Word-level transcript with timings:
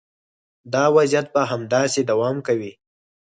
دا 0.73 0.83
وضعیت 0.95 1.27
به 1.33 1.41
همداسې 1.51 1.99
دوام 2.09 2.37
کوي. 2.47 2.71